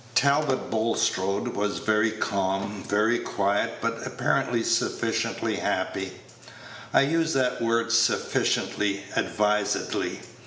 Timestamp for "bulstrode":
0.71-1.49